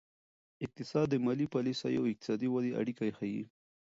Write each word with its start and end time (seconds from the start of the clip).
اقتصاد 0.65 1.07
د 1.09 1.15
مالي 1.25 1.47
پالیسیو 1.53 1.99
او 2.01 2.09
اقتصادي 2.11 2.47
ودې 2.49 2.71
اړیکه 2.81 3.03
ښيي. 3.17 3.43